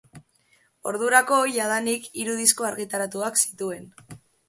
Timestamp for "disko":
2.43-2.71